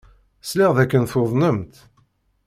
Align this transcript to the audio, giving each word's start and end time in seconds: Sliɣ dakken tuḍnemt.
Sliɣ 0.49 0.71
dakken 0.77 1.03
tuḍnemt. 1.11 1.75